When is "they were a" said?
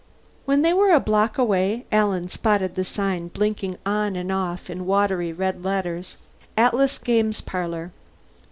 0.63-0.99